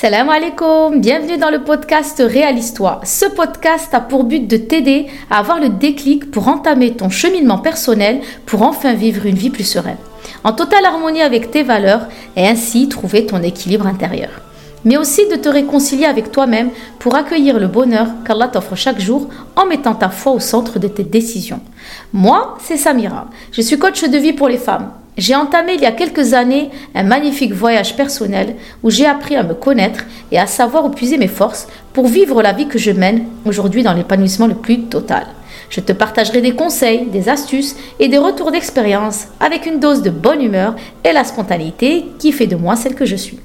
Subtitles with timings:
[0.00, 3.00] Salam alaikum, bienvenue dans le podcast Réalise-toi.
[3.02, 7.58] Ce podcast a pour but de t'aider à avoir le déclic pour entamer ton cheminement
[7.58, 9.96] personnel pour enfin vivre une vie plus sereine,
[10.44, 12.02] en totale harmonie avec tes valeurs
[12.36, 14.30] et ainsi trouver ton équilibre intérieur.
[14.84, 16.70] Mais aussi de te réconcilier avec toi-même
[17.00, 19.26] pour accueillir le bonheur qu'Allah t'offre chaque jour
[19.56, 21.60] en mettant ta foi au centre de tes décisions.
[22.12, 23.26] Moi, c'est Samira.
[23.50, 24.92] Je suis coach de vie pour les femmes.
[25.18, 28.54] J'ai entamé il y a quelques années un magnifique voyage personnel
[28.84, 32.40] où j'ai appris à me connaître et à savoir où puiser mes forces pour vivre
[32.40, 35.26] la vie que je mène aujourd'hui dans l'épanouissement le plus total.
[35.70, 40.10] Je te partagerai des conseils, des astuces et des retours d'expérience avec une dose de
[40.10, 43.40] bonne humeur et la spontanéité qui fait de moi celle que je suis.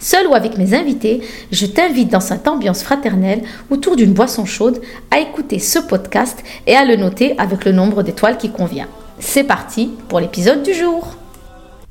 [0.00, 4.80] Seul ou avec mes invités, je t'invite dans cette ambiance fraternelle autour d'une boisson chaude
[5.10, 8.86] à écouter ce podcast et à le noter avec le nombre d'étoiles qui convient.
[9.24, 11.14] C'est parti pour l'épisode du jour.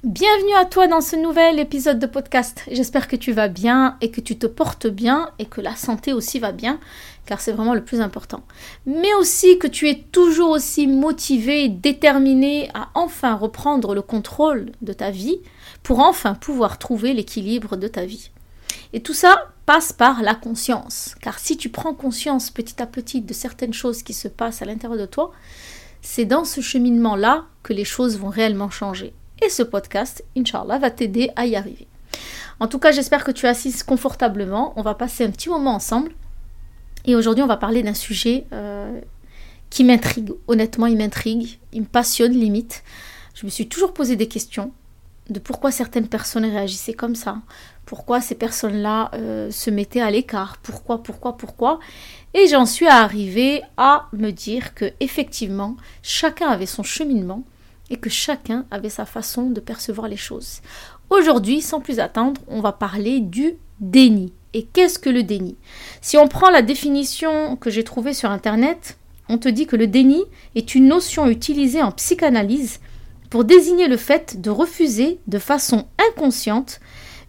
[0.03, 2.61] Bienvenue à toi dans ce nouvel épisode de podcast.
[2.69, 6.13] J'espère que tu vas bien et que tu te portes bien et que la santé
[6.13, 6.79] aussi va bien,
[7.25, 8.43] car c'est vraiment le plus important.
[8.85, 14.93] Mais aussi que tu es toujours aussi motivé déterminé à enfin reprendre le contrôle de
[14.93, 15.39] ta vie
[15.81, 18.29] pour enfin pouvoir trouver l'équilibre de ta vie.
[18.93, 23.21] Et tout ça passe par la conscience, car si tu prends conscience petit à petit
[23.21, 25.31] de certaines choses qui se passent à l'intérieur de toi,
[26.01, 29.13] c'est dans ce cheminement-là que les choses vont réellement changer.
[29.41, 31.87] Et ce podcast, Inch'Allah, va t'aider à y arriver.
[32.59, 34.73] En tout cas, j'espère que tu assises confortablement.
[34.75, 36.11] On va passer un petit moment ensemble.
[37.05, 38.99] Et aujourd'hui, on va parler d'un sujet euh,
[39.69, 40.33] qui m'intrigue.
[40.47, 41.59] Honnêtement, il m'intrigue.
[41.73, 42.83] Il me passionne limite.
[43.33, 44.71] Je me suis toujours posé des questions
[45.31, 47.37] de pourquoi certaines personnes réagissaient comme ça,
[47.85, 51.79] pourquoi ces personnes-là euh, se mettaient à l'écart, pourquoi, pourquoi, pourquoi.
[52.33, 57.43] Et j'en suis arrivée à me dire que effectivement, chacun avait son cheminement
[57.89, 60.61] et que chacun avait sa façon de percevoir les choses.
[61.09, 64.31] Aujourd'hui, sans plus attendre, on va parler du déni.
[64.53, 65.57] Et qu'est-ce que le déni?
[66.01, 68.97] Si on prend la définition que j'ai trouvée sur Internet,
[69.27, 70.23] on te dit que le déni
[70.55, 72.79] est une notion utilisée en psychanalyse
[73.31, 76.81] pour désigner le fait de refuser de façon inconsciente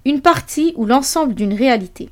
[0.05, 2.11] une partie ou l'ensemble d'une réalité.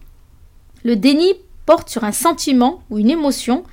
[0.85, 1.35] Le déni
[1.67, 3.65] porte sur un sentiment ou une émotion,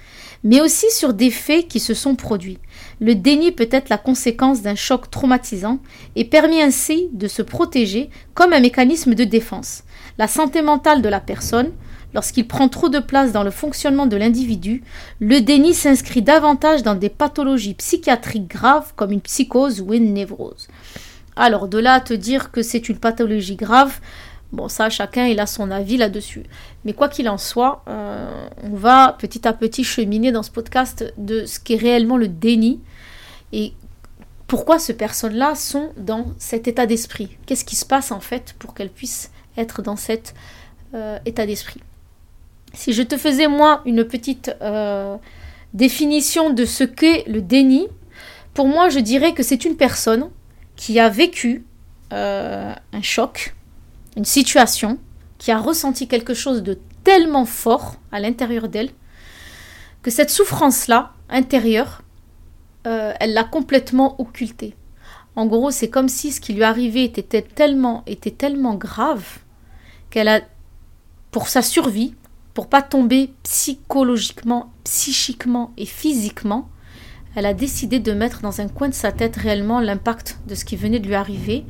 [0.44, 2.58] mais aussi sur des faits qui se sont produits.
[3.00, 5.80] Le déni peut être la conséquence d'un choc traumatisant
[6.16, 9.84] et permet ainsi de se protéger comme un mécanisme de défense.
[10.18, 11.72] La santé mentale de la personne,
[12.14, 14.84] lorsqu'il prend trop de place dans le fonctionnement de l'individu,
[15.20, 20.68] le déni s'inscrit davantage dans des pathologies psychiatriques graves comme une psychose ou une névrose.
[21.36, 24.00] Alors de là à te dire que c'est une pathologie grave,
[24.52, 26.44] bon ça chacun a son avis là-dessus.
[26.86, 31.14] Mais quoi qu'il en soit, euh, on va petit à petit cheminer dans ce podcast
[31.18, 32.80] de ce qu'est réellement le déni
[33.54, 33.74] et
[34.48, 37.38] pourquoi ces personnes-là sont dans cet état d'esprit.
[37.46, 40.34] Qu'est-ce qui se passe en fait pour qu'elles puissent être dans cet
[40.94, 41.82] euh, état d'esprit?
[42.74, 45.18] Si je te faisais moi une petite euh,
[45.74, 47.88] définition de ce qu'est le déni,
[48.54, 50.30] pour moi je dirais que c'est une personne
[50.76, 51.66] qui a vécu
[52.14, 53.56] euh, un choc,
[54.16, 54.98] une situation,
[55.38, 58.90] qui a ressenti quelque chose de tellement fort à l'intérieur d'elle,
[60.02, 62.02] que cette souffrance-là, intérieure,
[62.86, 64.76] euh, elle l'a complètement occultée.
[65.36, 69.40] En gros, c'est comme si ce qui lui arrivait était tellement, était tellement grave
[70.10, 70.42] qu'elle a,
[71.32, 72.16] pour sa survie,
[72.58, 76.70] pour pas tomber psychologiquement, psychiquement et physiquement,
[77.36, 80.66] elle a décidé de mettre dans un coin de sa tête réellement l'impact de ce
[80.66, 81.66] qui venait de lui arriver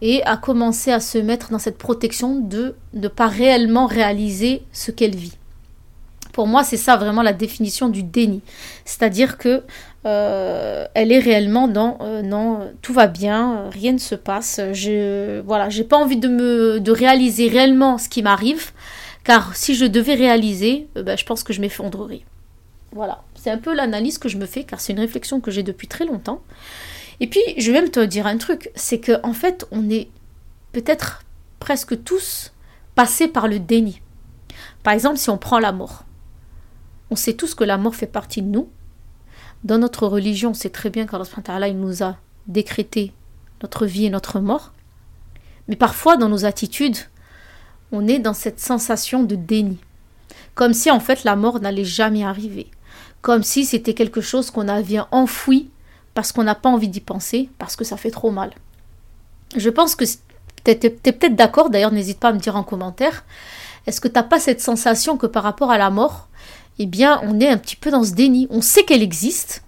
[0.00, 4.90] et a commencé à se mettre dans cette protection de ne pas réellement réaliser ce
[4.90, 5.36] qu'elle vit.
[6.32, 8.40] Pour moi, c'est ça vraiment la définition du déni.
[8.86, 9.64] C'est-à-dire que
[10.06, 14.62] euh, elle est réellement dans euh, non, tout va bien, rien ne se passe.
[14.72, 18.72] Je voilà, j'ai pas envie de réaliser réellement ce qui m'arrive,
[19.26, 22.22] car si je devais réaliser, euh, ben, je pense que je m'effondrerais.
[22.92, 25.64] Voilà, c'est un peu l'analyse que je me fais, car c'est une réflexion que j'ai
[25.64, 26.42] depuis très longtemps.
[27.18, 30.08] Et puis, je vais même te dire un truc, c'est que en fait, on est
[30.70, 31.24] peut-être
[31.58, 32.52] presque tous
[32.94, 34.00] passés par le déni.
[34.84, 36.04] Par exemple, si on prend la mort,
[37.10, 38.68] on sait tous que la mort fait partie de nous.
[39.64, 43.12] Dans notre religion, on sait très bien qu'Allah nous a décrété
[43.60, 44.72] notre vie et notre mort.
[45.66, 46.98] Mais parfois, dans nos attitudes,
[47.96, 49.78] on est dans cette sensation de déni.
[50.54, 52.70] Comme si en fait la mort n'allait jamais arriver
[53.26, 55.68] comme si c'était quelque chose qu'on avait enfoui
[56.14, 58.52] parce qu'on n'a pas envie d'y penser, parce que ça fait trop mal.
[59.56, 63.24] Je pense que tu es, peut-être d'accord, d'ailleurs n'hésite pas à me dire en commentaire,
[63.84, 66.28] est-ce que tu n'as pas cette sensation que par rapport à la mort,
[66.78, 69.64] eh bien on est un petit peu dans ce déni, on sait qu'elle existe,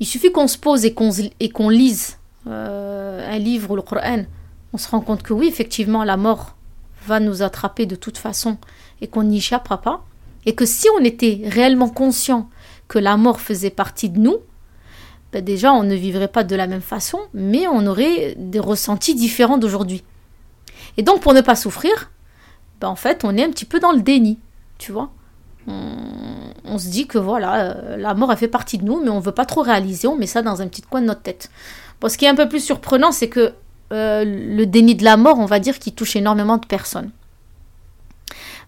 [0.00, 2.18] il suffit qu'on se pose et qu'on lise
[2.48, 4.24] euh, un livre ou le Coran,
[4.72, 6.56] on se rend compte que oui, effectivement, la mort
[7.10, 8.56] va nous attraper de toute façon
[9.00, 10.04] et qu'on n'y échappera pas,
[10.46, 12.48] et que si on était réellement conscient
[12.88, 14.38] que la mort faisait partie de nous,
[15.32, 19.14] ben déjà on ne vivrait pas de la même façon, mais on aurait des ressentis
[19.14, 20.04] différents d'aujourd'hui.
[20.96, 22.10] Et donc pour ne pas souffrir,
[22.80, 24.38] ben en fait on est un petit peu dans le déni,
[24.78, 25.10] tu vois.
[25.66, 29.20] On, se dit que voilà, euh, la mort a fait partie de nous, mais on
[29.20, 31.50] veut pas trop réaliser, on met ça dans un petit coin de notre tête.
[32.00, 33.52] Bon, ce qui est un peu plus surprenant, c'est que
[33.92, 37.10] euh, le déni de la mort, on va dire, qui touche énormément de personnes.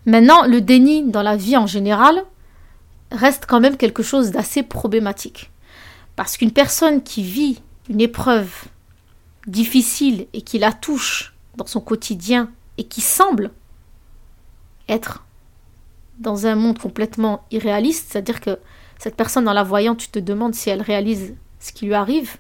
[0.05, 2.25] Maintenant, le déni dans la vie en général
[3.13, 5.51] reste quand même quelque chose d'assez problématique.
[6.17, 8.65] Parce qu'une personne qui vit une épreuve
[9.47, 13.51] difficile et qui la touche dans son quotidien et qui semble
[14.89, 15.25] être
[16.19, 18.59] dans un monde complètement irréaliste, c'est-à-dire que
[18.99, 22.37] cette personne en la voyant, tu te demandes si elle réalise ce qui lui arrive,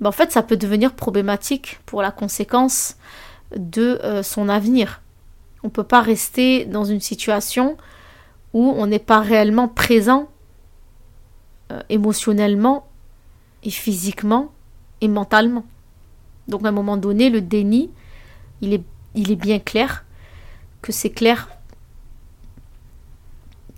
[0.00, 2.96] ben en fait ça peut devenir problématique pour la conséquence
[3.56, 5.00] de euh, son avenir.
[5.62, 7.76] On ne peut pas rester dans une situation
[8.52, 10.28] où on n'est pas réellement présent
[11.70, 12.86] euh, émotionnellement
[13.62, 14.52] et physiquement
[15.00, 15.64] et mentalement.
[16.48, 17.90] Donc à un moment donné, le déni,
[18.60, 18.82] il est,
[19.14, 20.04] il est bien clair
[20.80, 21.48] que c'est clair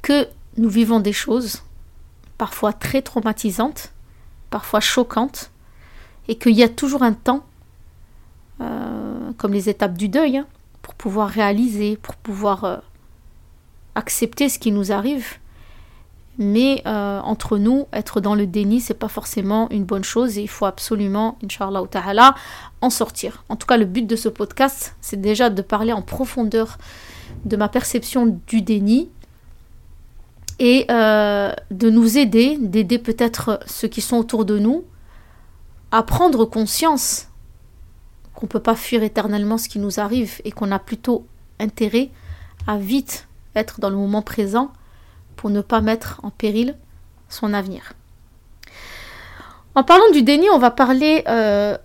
[0.03, 0.27] que
[0.57, 1.63] nous vivons des choses
[2.39, 3.93] parfois très traumatisantes,
[4.51, 5.51] parfois choquantes,
[6.29, 7.45] et qu'il y a toujours un temps,
[8.61, 10.47] euh, comme les étapes du deuil, hein,
[10.83, 12.77] pour pouvoir réaliser, pour pouvoir euh,
[13.95, 15.39] accepter ce qui nous arrive.
[16.37, 20.43] Mais euh, entre nous, être dans le déni, c'est pas forcément une bonne chose et
[20.43, 22.35] il faut absolument, Inch'Allah ta'ala,
[22.81, 23.45] en sortir.
[23.49, 26.79] En tout cas, le but de ce podcast, c'est déjà de parler en profondeur
[27.45, 29.11] de ma perception du déni
[30.59, 34.85] et de nous aider, d'aider peut-être ceux qui sont autour de nous
[35.95, 37.29] à prendre conscience
[38.35, 41.25] qu'on ne peut pas fuir éternellement ce qui nous arrive et qu'on a plutôt
[41.61, 42.11] intérêt
[42.67, 44.73] à vite être dans le moment présent
[45.37, 46.77] pour ne pas mettre en péril
[47.29, 47.93] son avenir.
[49.77, 51.79] En parlant du déni, on va parler euh,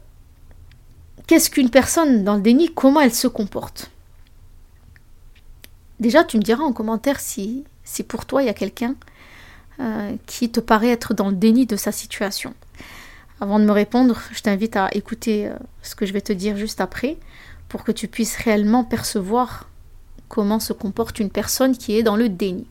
[1.27, 3.91] qu'est-ce qu'une personne dans le déni, comment elle se comporte?
[5.99, 8.95] Déjà, tu me diras en commentaire si, si pour toi il y a quelqu'un
[9.79, 12.55] euh, qui te paraît être dans le déni de sa situation.
[13.41, 16.57] Avant de me répondre, je t'invite à écouter euh, ce que je vais te dire
[16.57, 17.17] juste après
[17.69, 19.69] pour que tu puisses réellement percevoir
[20.27, 22.67] comment se comporte une personne qui est dans le déni.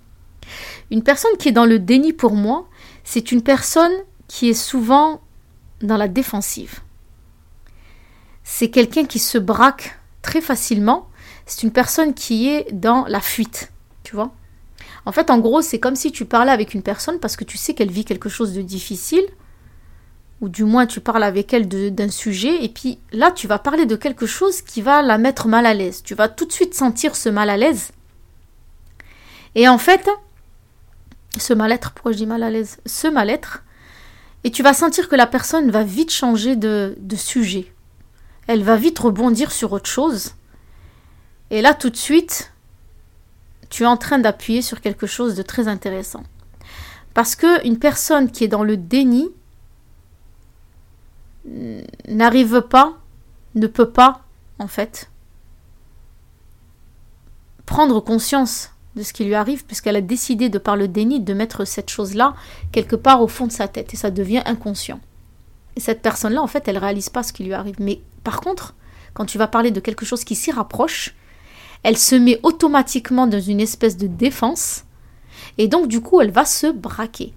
[0.91, 2.69] Une personne qui est dans le déni pour moi,
[3.05, 3.93] c'est une personne
[4.27, 5.21] qui est souvent
[5.81, 6.81] dans la défensive.
[8.45, 11.09] C'est quelqu'un qui se braque très facilement.
[11.47, 13.73] C'est une personne qui est dans la fuite,
[14.03, 14.33] tu vois.
[15.07, 17.57] En fait, en gros, c'est comme si tu parlais avec une personne parce que tu
[17.57, 19.25] sais qu'elle vit quelque chose de difficile,
[20.41, 23.87] ou du moins tu parles avec elle d'un sujet, et puis là, tu vas parler
[23.87, 26.03] de quelque chose qui va la mettre mal à l'aise.
[26.03, 27.91] Tu vas tout de suite sentir ce mal à l'aise.
[29.55, 30.09] Et en fait,
[31.37, 32.79] ce mal-être, pourquoi je dis mal à l'aise?
[32.87, 33.65] Ce mal-être,
[34.45, 37.73] et tu vas sentir que la personne va vite changer de, sujet.
[38.47, 40.35] Elle va vite rebondir sur autre chose.
[41.51, 42.53] Et là, tout de suite,
[43.69, 46.23] tu es en train d'appuyer sur quelque chose de très intéressant.
[47.15, 49.29] Parce que une personne qui est dans le déni
[52.09, 52.99] n'arrive pas,
[53.55, 54.23] ne peut pas,
[54.59, 55.11] en fait,
[57.67, 61.35] prendre conscience de ce qui lui arrive, puisqu'elle a décidé, de par le déni, de
[61.35, 62.35] mettre cette chose-là
[62.73, 65.01] quelque part au fond de sa tête, et ça devient inconscient.
[65.77, 67.77] Et cette personne-là, en fait, elle réalise pas ce qui lui arrive.
[67.79, 68.75] Mais par contre,
[69.15, 71.15] quand tu vas parler de quelque chose qui s'y rapproche,
[71.83, 74.85] elle se met automatiquement dans une espèce de défense
[75.57, 77.33] et donc du coup elle va se braquer.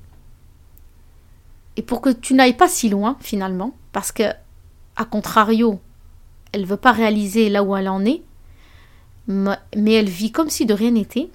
[1.77, 4.23] Et pour que tu n'ailles pas si loin finalement, parce que
[5.05, 5.79] contrario,
[6.51, 8.21] elle veut pas réaliser là où elle en est,
[9.27, 11.29] mais elle vit comme si de rien n'était,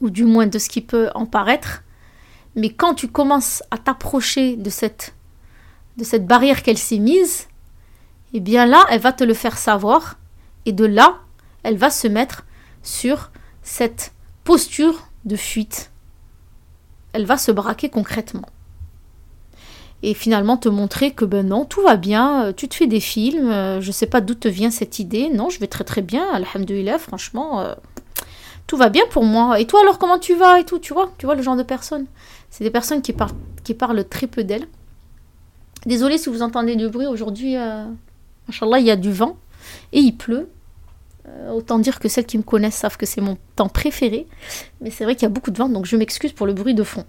[0.00, 1.82] ou du moins de ce qui peut en paraître.
[2.54, 5.14] Mais quand tu commences à t'approcher de cette,
[5.96, 7.48] de cette barrière qu'elle s'est mise,
[8.34, 10.18] eh bien là, elle va te le faire savoir,
[10.66, 11.20] et de là,
[11.62, 12.44] elle va se mettre
[12.82, 13.30] sur
[13.62, 14.12] cette
[14.44, 15.90] posture de fuite.
[17.12, 18.48] Elle va se braquer concrètement.
[20.02, 23.00] Et finalement te montrer que ben non, tout va bien, euh, tu te fais des
[23.00, 26.02] films, euh, je sais pas d'où te vient cette idée, non, je vais très très
[26.02, 27.74] bien, alhamdoulilah, franchement, euh,
[28.68, 29.58] tout va bien pour moi.
[29.58, 31.64] Et toi alors comment tu vas et tout, tu vois, tu vois le genre de
[31.64, 32.06] personnes.
[32.50, 34.68] C'est des personnes qui, parlent, qui parlent très peu d'elles.
[35.86, 37.84] Désolée si vous entendez du bruit, aujourd'hui, euh,
[38.48, 39.36] il y a du vent
[39.92, 40.48] et il pleut.
[41.26, 44.26] Euh, autant dire que celles qui me connaissent savent que c'est mon temps préféré.
[44.80, 46.74] Mais c'est vrai qu'il y a beaucoup de vent, donc je m'excuse pour le bruit
[46.74, 47.04] de fond.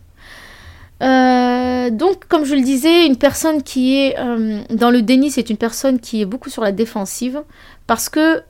[1.01, 5.49] Euh, donc, comme je le disais, une personne qui est euh, dans le déni, c'est
[5.49, 7.41] une personne qui est beaucoup sur la défensive
[7.87, 8.41] parce que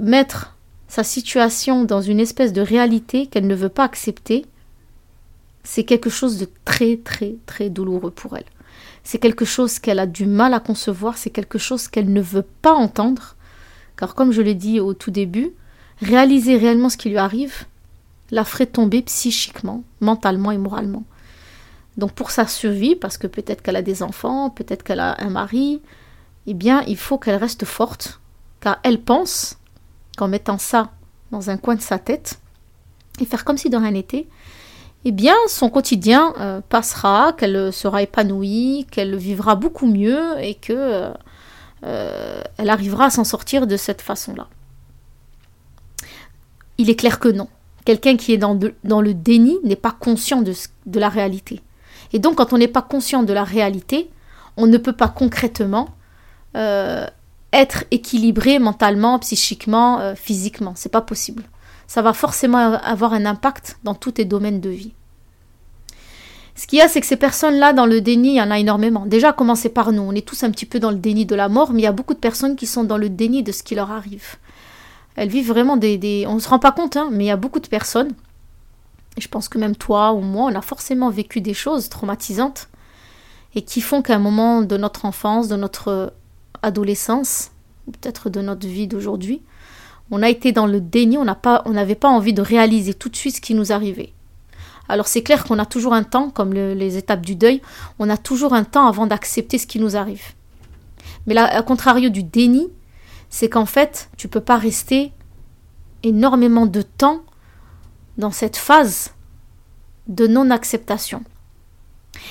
[0.00, 0.56] mettre
[0.88, 4.46] sa situation dans une espèce de réalité qu'elle ne veut pas accepter,
[5.62, 8.44] c'est quelque chose de très très très douloureux pour elle.
[9.04, 12.46] C'est quelque chose qu'elle a du mal à concevoir, c'est quelque chose qu'elle ne veut
[12.62, 13.36] pas entendre,
[13.96, 15.52] car comme je l'ai dit au tout début,
[16.02, 17.66] réaliser réellement ce qui lui arrive
[18.30, 21.04] la ferait tomber psychiquement, mentalement et moralement.
[21.96, 25.30] Donc pour sa survie, parce que peut-être qu'elle a des enfants, peut-être qu'elle a un
[25.30, 25.82] mari,
[26.46, 28.20] eh bien il faut qu'elle reste forte,
[28.60, 29.58] car elle pense
[30.16, 30.90] qu'en mettant ça
[31.30, 32.40] dans un coin de sa tête
[33.20, 34.28] et faire comme si de rien n'était,
[35.04, 40.72] eh bien son quotidien euh, passera, qu'elle sera épanouie, qu'elle vivra beaucoup mieux et que
[40.72, 41.12] euh,
[41.84, 44.48] euh, elle arrivera à s'en sortir de cette façon-là.
[46.78, 47.48] Il est clair que non.
[47.84, 50.52] Quelqu'un qui est dans, le déni n'est pas conscient de,
[50.86, 51.60] de la réalité.
[52.12, 54.10] Et donc, quand on n'est pas conscient de la réalité,
[54.56, 55.88] on ne peut pas concrètement
[56.56, 57.06] euh,
[57.52, 60.72] être équilibré mentalement, psychiquement, euh, physiquement.
[60.76, 61.44] C'est pas possible.
[61.86, 64.92] Ça va forcément avoir un impact dans tous tes domaines de vie.
[66.54, 68.58] Ce qu'il y a, c'est que ces personnes-là, dans le déni, il y en a
[68.58, 69.06] énormément.
[69.06, 70.02] Déjà, commencer par nous.
[70.02, 71.88] On est tous un petit peu dans le déni de la mort, mais il y
[71.88, 74.36] a beaucoup de personnes qui sont dans le déni de ce qui leur arrive.
[75.16, 76.24] Elles vivent vraiment des...
[76.28, 78.12] On ne se rend pas compte, hein, mais il y a beaucoup de personnes
[79.16, 82.68] et je pense que même toi ou moi, on a forcément vécu des choses traumatisantes
[83.54, 86.12] et qui font qu'à un moment de notre enfance, de notre
[86.62, 87.50] adolescence,
[87.86, 89.42] peut-être de notre vie d'aujourd'hui,
[90.12, 93.36] on a été dans le déni, on n'avait pas, envie de réaliser tout de suite
[93.36, 94.12] ce qui nous arrivait.
[94.88, 97.60] Alors c'est clair qu'on a toujours un temps, comme les étapes du deuil,
[97.98, 100.32] on a toujours un temps avant d'accepter ce qui nous arrive.
[101.26, 102.68] Mais là, à contrario du déni,
[103.30, 105.12] c'est qu'en fait, tu peux pas rester
[106.02, 107.22] énormément de temps
[108.18, 109.14] dans cette phase
[110.08, 111.22] de non-acceptation.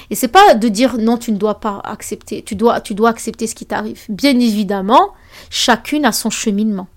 [0.09, 3.09] Et c'est pas de dire non, tu ne dois pas accepter, tu dois, tu dois
[3.09, 4.05] accepter ce qui t'arrive.
[4.09, 5.13] Bien évidemment,
[5.49, 6.87] chacune a son cheminement.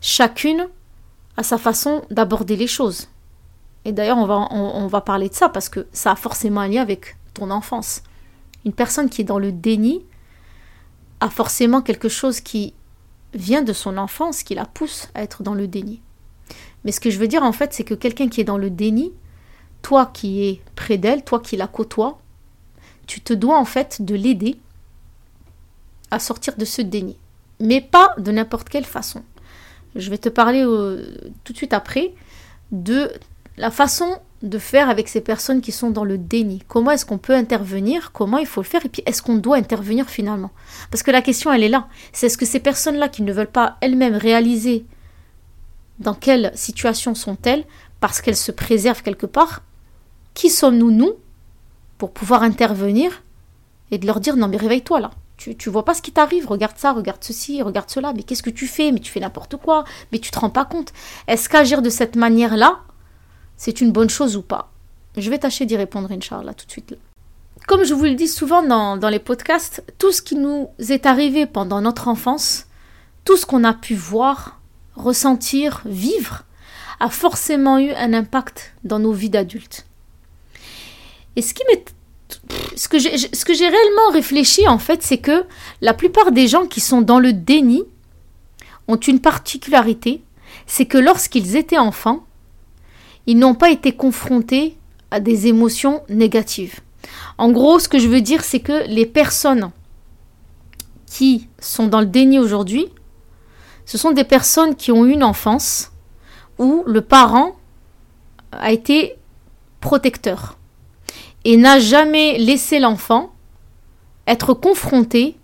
[0.00, 0.68] Chacune
[1.36, 3.08] a sa façon d'aborder les choses.
[3.84, 6.68] Et d'ailleurs, on va, on, va parler de ça parce que ça a forcément un
[6.68, 8.02] lien avec ton enfance.
[8.64, 10.04] Une personne qui est dans le déni
[11.20, 12.74] a forcément quelque chose qui
[13.34, 16.00] vient de son enfance qui la pousse à être dans le déni.
[16.84, 18.70] Mais ce que je veux dire en fait, c'est que quelqu'un qui est dans le
[18.70, 19.12] déni,
[19.82, 22.18] toi qui es près d'elle, toi qui la côtoies,
[23.06, 24.58] tu te dois en fait de l'aider
[26.10, 27.16] à sortir de ce déni.
[27.60, 29.22] Mais pas de n'importe quelle façon.
[29.96, 31.04] Je vais te parler euh,
[31.44, 32.14] tout de suite après
[32.70, 33.10] de
[33.56, 36.62] la façon de faire avec ces personnes qui sont dans le déni.
[36.68, 38.12] Comment est-ce qu'on peut intervenir?
[38.12, 38.84] Comment il faut le faire?
[38.86, 40.50] Et puis est-ce qu'on doit intervenir finalement?
[40.90, 41.88] Parce que la question, elle est là.
[42.12, 44.86] C'est est-ce que ces personnes-là qui ne veulent pas elles-mêmes réaliser
[45.98, 47.64] dans quelle situation sont-elles
[48.00, 49.62] parce qu'elles se préservent quelque part
[50.34, 51.14] Qui sommes-nous, nous,
[51.98, 53.24] pour pouvoir intervenir
[53.90, 55.10] et de leur dire non mais réveille-toi là.
[55.36, 58.42] Tu, tu vois pas ce qui t'arrive, regarde ça, regarde ceci, regarde cela, mais qu'est-ce
[58.42, 58.90] que tu fais?
[58.90, 60.92] Mais tu fais n'importe quoi, mais tu te rends pas compte.
[61.28, 62.80] Est-ce qu'agir de cette manière-là,
[63.58, 64.72] c'est une bonne chose ou pas?
[65.18, 66.96] Je vais tâcher d'y répondre, Inch'Allah, tout de suite.
[67.66, 71.04] Comme je vous le dis souvent dans, dans les podcasts, tout ce qui nous est
[71.04, 72.66] arrivé pendant notre enfance,
[73.24, 74.58] tout ce qu'on a pu voir,
[74.94, 76.44] ressentir, vivre,
[77.00, 79.86] a forcément eu un impact dans nos vies d'adultes.
[81.36, 81.62] Et ce qui
[82.76, 82.98] ce que
[83.54, 85.44] j'ai réellement réfléchi en fait, c'est que
[85.80, 87.82] la plupart des gens qui sont dans le déni
[88.86, 90.22] ont une particularité,
[90.66, 92.24] c'est que lorsqu'ils étaient enfants,
[93.28, 94.76] ils n'ont pas été confrontés
[95.12, 96.80] à des émotions négatives.
[97.38, 99.70] En gros, ce que je veux dire, c'est que les personnes
[101.06, 102.88] qui sont dans le déni aujourd'hui
[103.88, 105.92] ce sont des personnes qui ont eu une enfance
[106.58, 107.56] où le parent
[108.52, 109.16] a été
[109.80, 110.58] protecteur
[111.46, 113.32] et n'a jamais laissé l'enfant
[114.26, 115.38] être confronté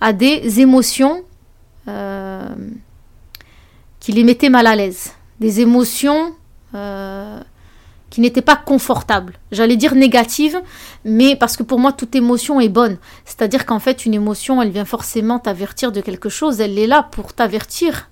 [0.00, 1.24] à des émotions
[1.88, 2.54] euh,
[3.98, 6.32] qui les mettaient mal à l'aise, des émotions
[6.74, 7.40] euh,
[8.10, 9.34] qui n'était pas confortable.
[9.50, 10.60] J'allais dire négative,
[11.04, 12.98] mais parce que pour moi, toute émotion est bonne.
[13.24, 16.60] C'est-à-dire qu'en fait, une émotion, elle vient forcément t'avertir de quelque chose.
[16.60, 18.10] Elle est là pour t'avertir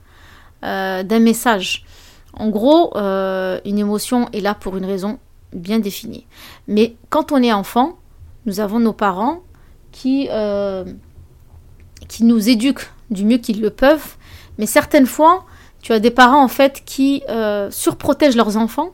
[0.65, 1.85] euh, d'un message.
[2.33, 5.19] En gros, euh, une émotion est là pour une raison
[5.53, 6.27] bien définie.
[6.67, 7.99] Mais quand on est enfant,
[8.47, 9.43] nous avons nos parents
[9.93, 10.29] qui,
[12.09, 14.17] qui nous éduquent du mieux qu'ils le peuvent.
[14.59, 15.45] Mais certaines fois,
[15.83, 17.23] tu as des parents en fait qui
[17.71, 18.91] surprotègent leurs enfants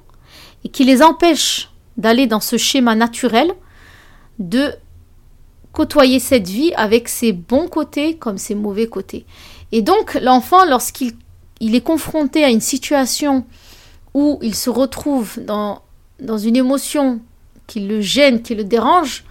[0.65, 3.53] et qui les empêche d'aller dans ce schéma naturel
[4.39, 4.73] de
[5.73, 9.27] côtoyer cette vie avec ses bons côtés comme ses mauvais côtés.
[9.71, 11.13] Et donc l'enfant, lorsqu'il
[11.61, 13.45] il est confronté à une situation
[14.15, 15.83] où il se retrouve dans,
[16.21, 17.21] dans une émotion
[17.67, 19.25] qui le gêne, qui le dérange,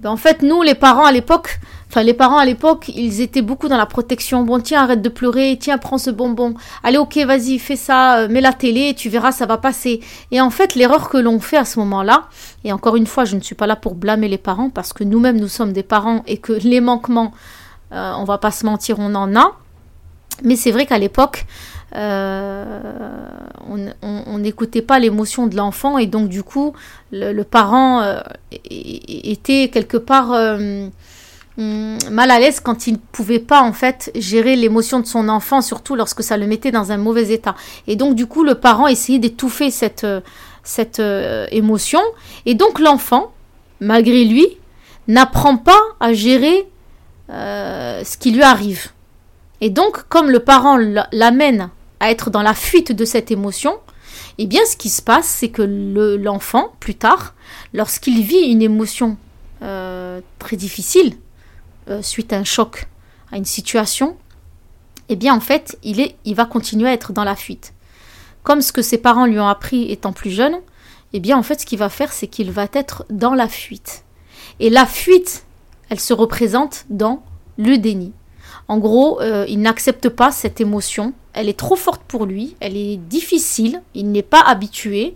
[0.00, 1.60] ben en fait, nous, les parents à l'époque,
[1.96, 4.44] Les parents à l'époque, ils étaient beaucoup dans la protection.
[4.44, 5.58] Bon, tiens, arrête de pleurer.
[5.60, 6.54] Tiens, prends ce bonbon.
[6.82, 8.20] Allez, ok, vas-y, fais ça.
[8.20, 10.00] Euh, mets la télé, tu verras, ça va passer.
[10.30, 12.28] Et en fait, l'erreur que l'on fait à ce moment-là,
[12.64, 15.04] et encore une fois, je ne suis pas là pour blâmer les parents parce que
[15.04, 17.32] nous-mêmes, nous sommes des parents et que les manquements,
[17.92, 19.52] euh, on va pas se mentir, on en a.
[20.42, 21.44] Mais c'est vrai qu'à l'époque,
[21.94, 22.80] euh,
[23.68, 26.72] on n'écoutait pas l'émotion de l'enfant et donc du coup,
[27.12, 28.02] le, parent
[28.64, 30.32] était quelque part
[31.56, 35.60] mal à l'aise quand il ne pouvait pas en fait gérer l'émotion de son enfant,
[35.60, 37.54] surtout lorsque ça le mettait dans un mauvais état.
[37.86, 40.20] Et donc du coup, le parent essayait d'étouffer cette, euh,
[40.62, 42.00] cette euh, émotion.
[42.46, 43.32] Et donc l'enfant,
[43.80, 44.46] malgré lui,
[45.08, 46.66] n'apprend pas à gérer
[47.30, 48.88] euh, ce qui lui arrive.
[49.60, 50.76] Et donc, comme le parent
[51.12, 53.74] l'amène à être dans la fuite de cette émotion,
[54.38, 57.34] eh bien, ce qui se passe, c'est que l'enfant, plus tard,
[57.72, 59.16] lorsqu'il vit une émotion
[59.60, 61.14] très difficile,
[61.88, 62.88] euh, suite à un choc,
[63.30, 64.16] à une situation,
[65.08, 67.74] eh bien en fait, il, est, il va continuer à être dans la fuite.
[68.42, 70.56] Comme ce que ses parents lui ont appris étant plus jeune,
[71.12, 74.04] eh bien en fait, ce qu'il va faire, c'est qu'il va être dans la fuite.
[74.60, 75.44] Et la fuite,
[75.88, 77.22] elle se représente dans
[77.58, 78.12] le déni.
[78.68, 81.12] En gros, euh, il n'accepte pas cette émotion.
[81.34, 85.14] Elle est trop forte pour lui, elle est difficile, il n'est pas habitué.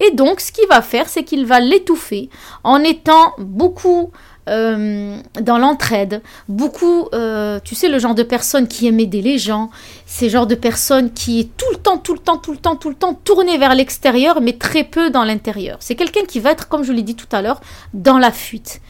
[0.00, 2.30] Et donc, ce qu'il va faire, c'est qu'il va l'étouffer
[2.64, 4.10] en étant beaucoup
[4.48, 9.38] euh, dans l'entraide, beaucoup, euh, tu sais, le genre de personne qui aime aider les
[9.38, 9.70] gens,
[10.06, 12.76] c'est genre de personne qui est tout le temps, tout le temps, tout le temps,
[12.76, 15.76] tout le temps tournée vers l'extérieur, mais très peu dans l'intérieur.
[15.80, 17.60] C'est quelqu'un qui va être, comme je l'ai dit tout à l'heure,
[17.94, 18.80] dans la fuite.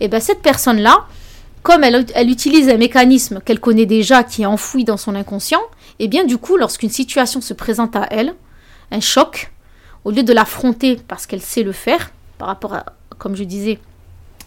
[0.00, 1.06] Et bien cette personne-là,
[1.62, 5.60] comme elle, elle, utilise un mécanisme qu'elle connaît déjà, qui est enfoui dans son inconscient,
[5.98, 8.34] et bien du coup, lorsqu'une situation se présente à elle,
[8.90, 9.50] un choc,
[10.04, 12.86] au lieu de l'affronter parce qu'elle sait le faire, par rapport à,
[13.18, 13.78] comme je disais,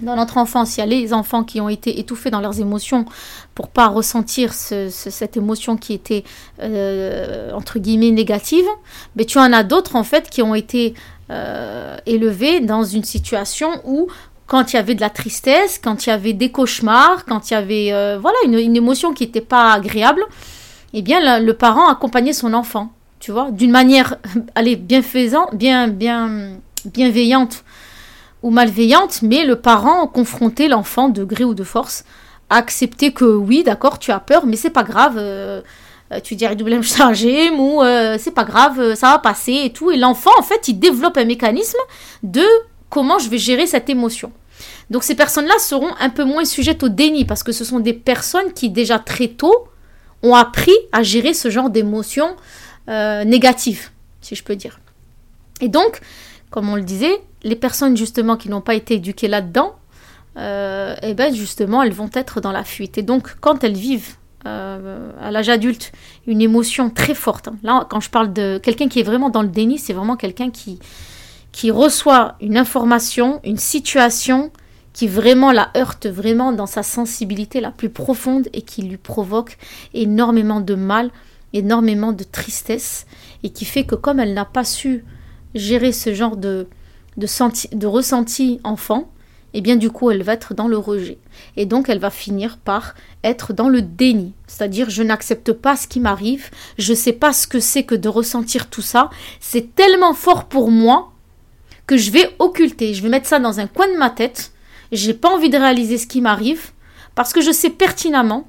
[0.01, 3.05] dans notre enfance, il y a les enfants qui ont été étouffés dans leurs émotions
[3.55, 6.23] pour pas ressentir cette émotion qui était
[6.61, 8.65] euh, entre guillemets négative.
[9.15, 10.93] Mais tu en as d'autres en fait qui ont été
[11.29, 14.07] euh, élevés dans une situation où
[14.47, 17.53] quand il y avait de la tristesse, quand il y avait des cauchemars, quand il
[17.53, 20.25] y avait euh, voilà une, émotion qui n'était pas agréable,
[20.93, 24.17] eh bien le, parent accompagnait son enfant, tu vois, d'une manière
[24.55, 27.63] allez bienfaisante, bien bien bienveillante
[28.43, 32.03] ou malveillante, mais le parent confrontait l'enfant de gré ou de force
[32.51, 35.15] accepter que oui, d'accord, tu as peur, mais c'est pas grave.
[35.17, 35.61] Euh,
[36.11, 39.89] euh, tu dirais double chargé ou euh, c'est pas grave, ça va passer et tout.
[39.89, 41.77] Et l'enfant, en fait, il développe un mécanisme
[42.21, 42.45] de
[42.89, 44.31] comment je vais gérer cette émotion.
[44.89, 47.93] Donc ces personnes-là seront un peu moins sujettes au déni parce que ce sont des
[47.93, 49.67] personnes qui déjà très tôt
[50.21, 52.35] ont appris à gérer ce genre d'émotions
[52.87, 54.81] négatives, si je peux dire.
[55.61, 56.01] Et donc,
[56.51, 59.73] comme on le disait, les personnes justement qui n'ont pas été éduquées là-dedans,
[60.37, 62.97] euh, eh ben justement, elles vont être dans la fuite.
[62.97, 65.91] Et donc, quand elles vivent euh, à l'âge adulte
[66.27, 69.41] une émotion très forte, hein, là, quand je parle de quelqu'un qui est vraiment dans
[69.41, 70.79] le déni, c'est vraiment quelqu'un qui,
[71.51, 74.51] qui reçoit une information, une situation
[74.93, 79.57] qui vraiment la heurte vraiment dans sa sensibilité la plus profonde et qui lui provoque
[79.93, 81.11] énormément de mal,
[81.53, 83.05] énormément de tristesse
[83.43, 85.05] et qui fait que comme elle n'a pas su
[85.55, 86.67] gérer ce genre de,
[87.17, 87.27] de,
[87.75, 89.11] de ressenti enfant,
[89.53, 91.17] et eh bien du coup elle va être dans le rejet.
[91.57, 94.33] Et donc elle va finir par être dans le déni.
[94.47, 97.95] C'est-à-dire je n'accepte pas ce qui m'arrive, je ne sais pas ce que c'est que
[97.95, 99.09] de ressentir tout ça,
[99.41, 101.11] c'est tellement fort pour moi
[101.85, 104.53] que je vais occulter, je vais mettre ça dans un coin de ma tête,
[104.93, 106.71] j'ai pas envie de réaliser ce qui m'arrive,
[107.15, 108.47] parce que je sais pertinemment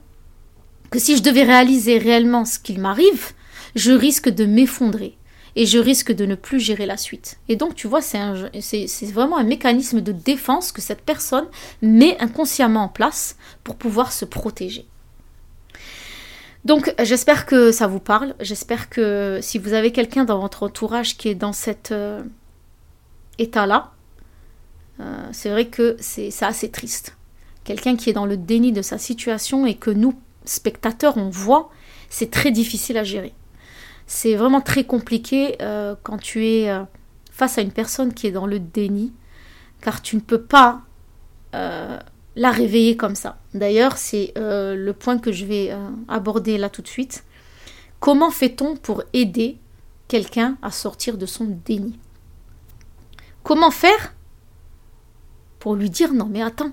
[0.91, 3.33] que si je devais réaliser réellement ce qu'il m'arrive,
[3.75, 5.17] je risque de m'effondrer
[5.57, 7.38] et je risque de ne plus gérer la suite.
[7.49, 11.47] Et donc, tu vois, c'est vraiment un mécanisme de défense que cette personne
[11.83, 14.87] met inconsciemment en place pour pouvoir se protéger.
[16.65, 18.35] Donc, j'espère que ça vous parle.
[18.41, 22.23] J'espère que si vous avez quelqu'un dans votre entourage qui est dans cet euh,
[23.38, 23.93] état-là,
[25.01, 27.17] euh, c'est vrai que c'est assez triste.
[27.65, 31.71] Quelqu'un qui est dans le déni de sa situation et que nous, spectateurs, on voit,
[32.09, 33.33] c'est très difficile à gérer
[34.07, 36.83] c'est vraiment très compliqué euh, quand tu es euh,
[37.31, 39.12] face à une personne qui est dans le déni,
[39.81, 40.83] car tu ne peux pas
[41.55, 41.99] euh,
[42.37, 43.38] la réveiller comme ça.
[43.55, 45.77] D'ailleurs, c'est le point que je vais
[46.09, 47.25] aborder là tout de suite.
[48.01, 49.59] Comment fait-on pour aider
[50.09, 51.99] quelqu'un à sortir de son déni?
[53.43, 54.15] Comment faire
[55.59, 56.73] pour lui dire non mais attends,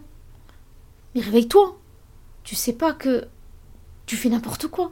[1.14, 1.78] mais réveille-toi.
[2.44, 3.28] Tu sais pas que
[4.06, 4.92] tu fais n'importe quoi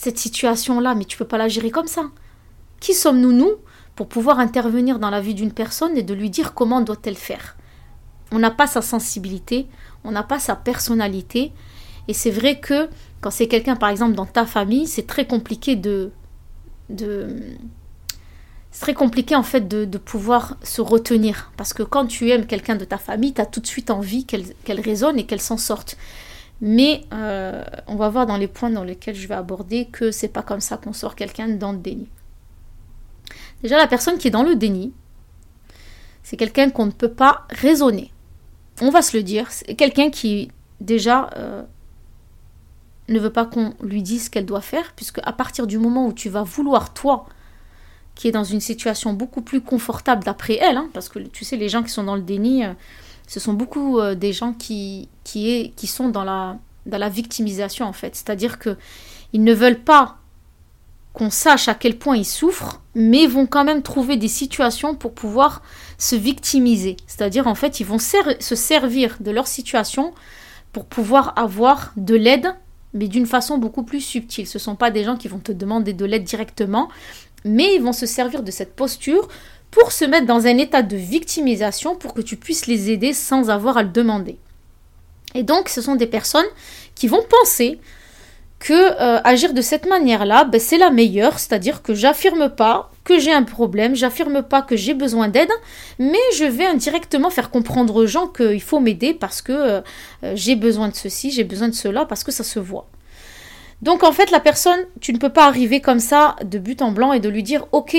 [0.00, 2.04] cette situation-là, mais tu peux pas la gérer comme ça.
[2.80, 3.56] Qui sommes-nous, nous,
[3.96, 7.58] pour pouvoir intervenir dans la vie d'une personne et de lui dire comment doit-elle faire?
[8.32, 9.66] On n'a pas sa sensibilité,
[10.04, 11.52] on n'a pas sa personnalité.
[12.08, 12.88] Et c'est vrai que
[13.20, 16.12] quand c'est quelqu'un, par exemple, dans ta famille, c'est très compliqué de.
[16.88, 17.36] de
[18.70, 21.52] c'est très compliqué en fait de, pouvoir se retenir.
[21.58, 24.24] Parce que quand tu aimes quelqu'un de ta famille, tu as tout de suite envie
[24.24, 25.98] qu'elle résonne et qu'elle s'en sorte.
[26.60, 30.28] Mais euh, on va voir dans les points dans lesquels je vais aborder que c'est
[30.28, 32.08] pas comme ça qu'on sort quelqu'un dans le déni.
[33.62, 34.92] Déjà, la personne qui est dans le déni,
[36.22, 38.12] c'est quelqu'un qu'on ne peut pas raisonner.
[38.80, 41.62] On va se le dire, c'est quelqu'un qui déjà euh,
[43.08, 46.06] ne veut pas qu'on lui dise ce qu'elle doit faire, puisque à partir du moment
[46.06, 47.26] où tu vas vouloir, toi,
[48.14, 51.56] qui est dans une situation beaucoup plus confortable d'après elle, hein, parce que tu sais,
[51.56, 52.72] les gens qui sont dans le déni, euh,
[53.30, 55.08] ce sont beaucoup euh, des gens qui,
[55.84, 58.16] sont dans la, victimisation, en fait.
[58.16, 58.76] C'est-à-dire que
[59.32, 60.16] ils ne veulent pas
[61.12, 65.14] qu'on sache à quel point ils souffrent, mais vont quand même trouver des situations pour
[65.14, 65.62] pouvoir
[65.96, 66.96] se victimiser.
[67.06, 70.12] C'est-à-dire, en fait, ils vont se servir de leur situation
[70.72, 72.52] pour pouvoir avoir de l'aide
[72.92, 74.48] mais d'une façon beaucoup plus subtile.
[74.48, 76.88] Ce ne sont pas des gens qui vont te demander de l'aide directement,
[77.44, 79.28] mais ils vont se servir de cette posture
[79.70, 83.50] pour se mettre dans un état de victimisation pour que tu puisses les aider sans
[83.50, 84.38] avoir à le demander.
[85.34, 86.46] Et donc, ce sont des personnes
[86.94, 87.78] qui vont penser
[88.58, 93.18] que euh, agir de cette manière-là, ben, c'est la meilleure, c'est-à-dire que j'affirme pas que
[93.18, 95.50] j'ai un problème, j'affirme pas que j'ai besoin d'aide,
[95.98, 99.80] mais je vais indirectement faire comprendre aux gens qu'il faut m'aider parce que euh,
[100.24, 102.86] euh, j'ai besoin de ceci, j'ai besoin de cela, parce que ça se voit.
[103.80, 106.92] Donc en fait, la personne, tu ne peux pas arriver comme ça de but en
[106.92, 107.96] blanc et de lui dire, ok,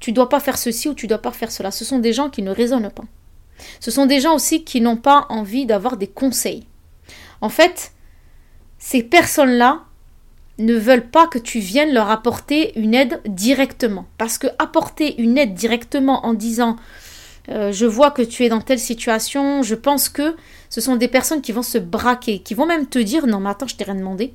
[0.00, 1.70] tu dois pas faire ceci ou tu dois pas faire cela.
[1.70, 3.04] Ce sont des gens qui ne raisonnent pas.
[3.78, 6.66] Ce sont des gens aussi qui n'ont pas envie d'avoir des conseils.
[7.40, 7.92] En fait,
[8.78, 9.84] ces personnes-là
[10.58, 14.06] ne veulent pas que tu viennes leur apporter une aide directement.
[14.18, 16.76] Parce que apporter une aide directement en disant
[17.48, 20.36] euh, je vois que tu es dans telle situation, je pense que
[20.68, 23.50] ce sont des personnes qui vont se braquer, qui vont même te dire non mais
[23.50, 24.34] attends, je t'ai rien demandé.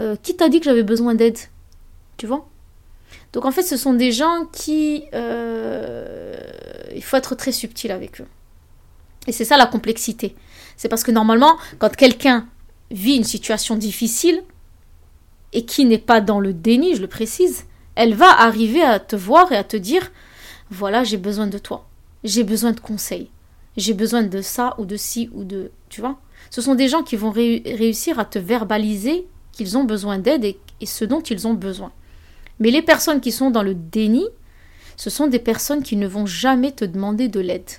[0.00, 1.38] Euh, qui t'a dit que j'avais besoin d'aide?
[2.16, 2.48] Tu vois?
[3.32, 5.04] Donc en fait, ce sont des gens qui...
[5.14, 6.36] Euh,
[6.94, 8.26] il faut être très subtil avec eux.
[9.26, 10.34] Et c'est ça la complexité.
[10.76, 12.46] C'est parce que normalement, quand quelqu'un
[12.90, 14.42] vit une situation difficile
[15.52, 19.16] et qui n'est pas dans le déni, je le précise, elle va arriver à te
[19.16, 20.10] voir et à te dire
[20.70, 21.86] voilà, j'ai besoin de toi.
[22.24, 23.30] J'ai besoin de conseils.
[23.76, 25.70] J'ai besoin de ça ou de ci ou de.
[25.88, 26.18] Tu vois?
[26.50, 30.58] Ce sont des gens qui vont réussir à te verbaliser qu'ils ont besoin d'aide et,
[30.80, 31.92] et ce dont ils ont besoin.
[32.60, 34.26] Mais les personnes qui sont dans le déni,
[34.96, 37.70] ce sont des personnes qui ne vont jamais te demander de l'aide.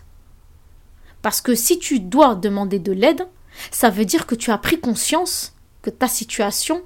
[1.21, 3.27] Parce que si tu dois demander de l'aide,
[3.71, 6.83] ça veut dire que tu as pris conscience que ta situation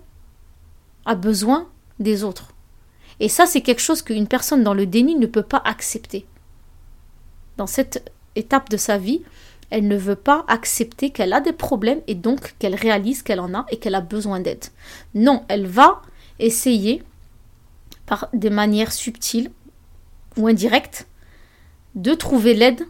[1.05, 1.67] a besoin
[1.99, 2.53] des autres.
[3.19, 6.25] Et ça, c'est quelque chose qu'une personne dans le déni ne peut pas accepter.
[7.57, 9.21] Dans cette étape de sa vie,
[9.69, 13.53] elle ne veut pas accepter qu'elle a des problèmes et donc qu'elle réalise qu'elle en
[13.53, 14.65] a et qu'elle a besoin d'aide.
[15.13, 16.01] Non, elle va
[16.39, 17.03] essayer,
[18.09, 19.51] par des manières subtiles
[20.35, 21.07] ou indirectes,
[21.93, 22.81] de trouver l'aide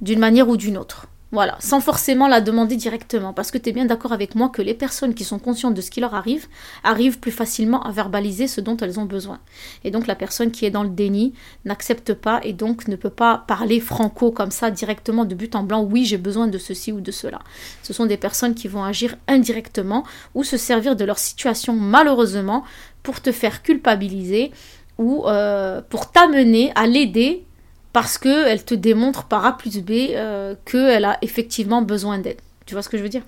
[0.00, 1.08] d'une manière ou d'une autre.
[1.32, 4.62] Voilà, sans forcément la demander directement, parce que tu es bien d'accord avec moi que
[4.62, 6.48] les personnes qui sont conscientes de ce qui leur arrive
[6.82, 9.38] arrivent plus facilement à verbaliser ce dont elles ont besoin.
[9.84, 11.32] Et donc la personne qui est dans le déni
[11.64, 15.62] n'accepte pas et donc ne peut pas parler franco comme ça directement de but en
[15.62, 17.38] blanc, oui j'ai besoin de ceci ou de cela.
[17.84, 22.64] Ce sont des personnes qui vont agir indirectement ou se servir de leur situation malheureusement
[23.04, 24.50] pour te faire culpabiliser
[24.98, 27.44] ou euh, pour t'amener à l'aider
[27.92, 32.40] parce qu'elle te démontre par A plus B euh, qu'elle a effectivement besoin d'aide.
[32.66, 33.24] Tu vois ce que je veux dire?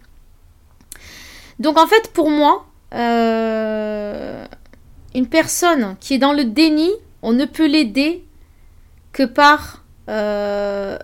[1.58, 4.44] Donc en fait, pour moi, euh,
[5.14, 6.90] une personne qui est dans le déni,
[7.22, 8.24] on ne peut l'aider
[9.12, 9.84] que par...
[10.08, 10.98] Euh,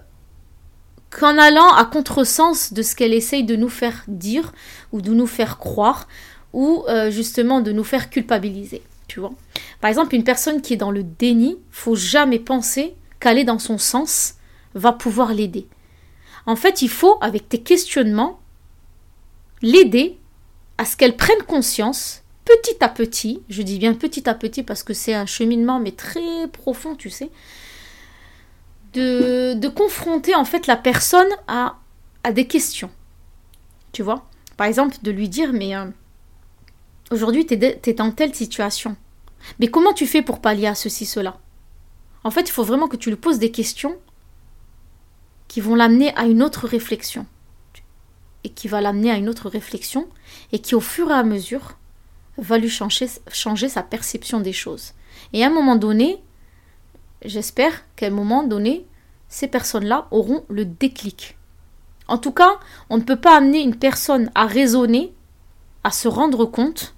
[1.11, 4.53] qu'en allant à contresens de ce qu'elle essaye de nous faire dire
[4.93, 6.07] ou de nous faire croire
[6.53, 8.83] ou justement de nous faire culpabiliser.
[9.07, 9.33] Tu vois?
[9.81, 13.79] Par exemple, une personne qui est dans le déni, faut jamais penser qu'aller dans son
[13.79, 14.35] sens
[14.75, 15.67] va pouvoir l'aider.
[16.47, 18.41] En fait, il faut, avec tes questionnements,
[19.63, 20.19] l'aider
[20.79, 24.83] à ce qu'elle prenne conscience, petit à petit, je dis bien petit à petit parce
[24.83, 27.31] que c'est un cheminement, mais très profond, tu sais,
[28.95, 31.77] de, de confronter en fait la personne à,
[32.25, 32.91] à des questions.
[33.93, 34.27] Tu vois?
[34.57, 35.85] Par exemple, de lui dire, mais euh,
[37.11, 38.97] aujourd'hui, tu es, es dans telle situation.
[39.61, 41.39] Mais comment tu fais pour pallier à ceci, cela?
[42.25, 43.97] En fait, il faut vraiment que tu lui poses des questions
[45.47, 47.27] qui vont l'amener à une autre réflexion.
[48.45, 50.09] Et qui va l'amener à une autre réflexion
[50.53, 51.77] et qui, au fur et à mesure,
[52.37, 53.09] va lui changer,
[53.69, 54.93] sa perception des choses.
[55.33, 56.23] Et à un moment donné,
[57.25, 58.87] j'espère qu'à un moment donné,
[59.29, 61.37] ces personnes-là auront le déclic.
[62.07, 62.59] En tout cas,
[62.91, 65.13] on ne peut pas amener une personne à raisonner,
[65.85, 66.95] à se rendre compte,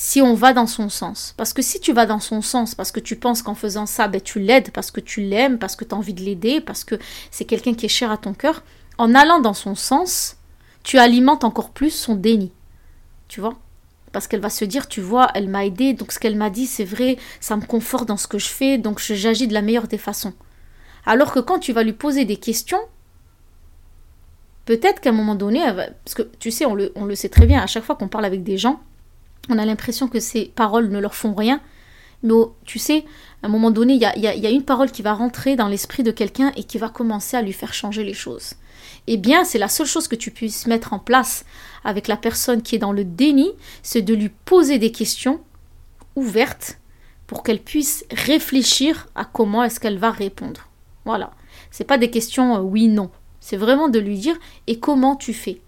[0.00, 1.34] si on va dans son sens.
[1.36, 4.06] Parce que si tu vas dans son sens, parce que tu penses qu'en faisant ça,
[4.06, 6.84] ben, tu l'aides, parce que tu l'aimes, parce que tu as envie de l'aider, parce
[6.84, 6.94] que
[7.32, 8.62] c'est quelqu'un qui est cher à ton cœur,
[8.96, 10.36] en allant dans son sens,
[10.84, 12.52] tu alimentes encore plus son déni.
[13.26, 13.58] Tu vois?
[14.12, 16.66] Parce qu'elle va se dire, tu vois, elle m'a aidé, donc ce qu'elle m'a dit,
[16.66, 19.88] c'est vrai, ça me conforte dans ce que je fais, donc j'agis de la meilleure
[19.88, 20.32] des façons.
[21.06, 22.82] Alors que quand tu vas lui poser des questions,
[24.64, 25.60] peut-être qu'à un moment donné,
[26.04, 28.06] parce que tu sais, on le, on le sait très bien, à chaque fois qu'on
[28.06, 28.80] parle avec des gens,
[29.48, 31.60] on a l'impression que ces paroles ne leur font rien,
[32.22, 32.34] mais
[32.64, 33.04] tu sais,
[33.42, 36.10] à un moment donné, il y a, une parole qui va rentrer dans l'esprit de
[36.10, 38.54] quelqu'un et qui va commencer à lui faire changer les choses.
[39.06, 41.44] Eh bien, c'est la seule chose que tu puisses mettre en place
[41.84, 43.50] avec la personne qui est dans le déni,
[43.82, 45.40] c'est de lui poser des questions
[46.16, 46.78] ouvertes
[47.26, 50.68] pour qu'elle puisse réfléchir à comment est-ce qu'elle va répondre.
[51.04, 51.30] Voilà.
[51.70, 53.10] C'est pas des questions euh, oui non.
[53.40, 55.60] C'est vraiment de lui dire et comment tu fais?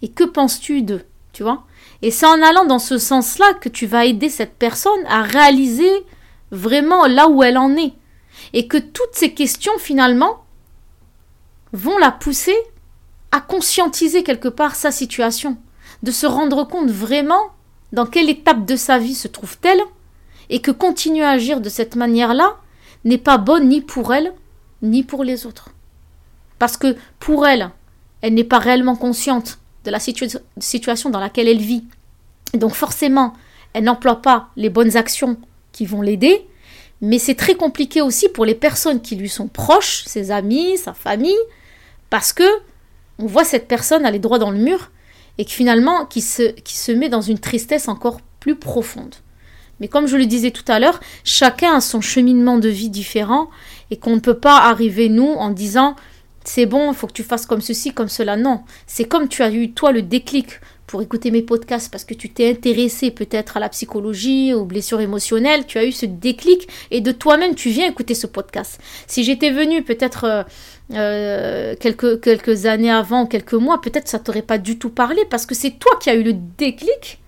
[0.00, 1.64] Et que penses-tu de Tu vois
[2.02, 5.90] Et c'est en allant dans ce sens-là que tu vas aider cette personne à réaliser
[6.50, 7.94] vraiment là où elle en est.
[8.52, 10.44] Et que toutes ces questions, finalement,
[11.72, 12.56] vont la pousser
[13.30, 15.56] à conscientiser quelque part sa situation,
[16.02, 17.50] de se rendre compte vraiment
[17.92, 19.80] dans quelle étape de sa vie se trouve-t-elle,
[20.50, 22.56] et que continuer à agir de cette manière-là
[23.04, 24.34] n'est pas bonne ni pour elle,
[24.82, 25.70] ni pour les autres.
[26.58, 27.70] Parce que pour elle,
[28.20, 31.84] elle n'est pas réellement consciente de la situation dans laquelle elle vit.
[32.54, 33.34] Donc forcément,
[33.72, 35.36] elle n'emploie pas les bonnes actions
[35.72, 36.46] qui vont l'aider,
[37.00, 40.92] mais c'est très compliqué aussi pour les personnes qui lui sont proches, ses amis, sa
[40.92, 41.38] famille,
[42.10, 42.44] parce que
[43.18, 44.90] on voit cette personne aller droit dans le mur
[45.38, 46.24] et que finalement qui
[46.64, 49.14] qui se met dans une tristesse encore plus profonde.
[49.80, 53.50] Mais comme je le disais tout à l'heure, chacun a son cheminement de vie différent
[53.90, 55.96] et qu'on ne peut pas arriver nous en disant
[56.44, 58.36] c'est bon, il faut que tu fasses comme ceci, comme cela.
[58.36, 62.12] Non, c'est comme tu as eu toi le déclic pour écouter mes podcasts parce que
[62.12, 66.68] tu t'es intéressé peut-être à la psychologie, aux blessures émotionnelles, tu as eu ce déclic
[66.90, 68.78] et de toi-même tu viens écouter ce podcast.
[69.06, 70.42] Si j'étais venu peut-être euh,
[70.92, 75.54] euh, quelques, années avant, quelques mois, peut-être ça t'aurait pas du tout parlé parce que
[75.54, 77.22] c'est toi qui as eu le déclic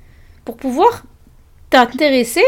[0.44, 1.04] pour pouvoir
[1.70, 2.44] t'intéresser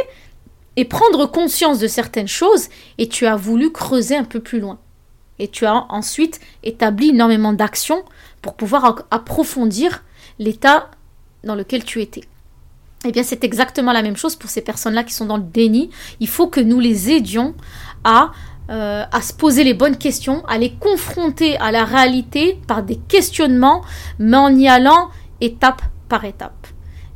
[0.77, 4.79] et prendre conscience de certaines choses et tu as voulu creuser un peu plus loin.
[5.39, 8.03] Et tu as ensuite établi énormément d'actions
[8.43, 10.03] pour pouvoir approfondir
[10.39, 10.91] l'état
[11.45, 12.23] dans lequel tu étais.
[13.05, 15.91] Eh bien, c'est exactement la même chose pour ces personnes-là qui sont dans le déni.
[16.21, 17.55] Il faut que nous les aidions
[18.05, 18.33] à,
[18.71, 22.97] euh, à se poser les bonnes questions, à les confronter à la réalité par des
[22.97, 23.83] questionnements,
[24.19, 26.67] mais en y allant étape par étape.